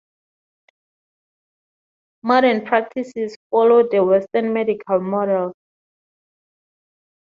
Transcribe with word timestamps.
Modern 2.23 2.65
practices 2.65 3.37
follow 3.51 3.87
the 3.87 4.03
Western 4.03 4.51
medical 4.51 4.99
model. 4.99 5.53